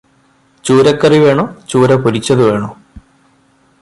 [0.65, 2.69] ചൂരക്കറി വേണോ ചൂര പൊരിച്ചതു വേണോ?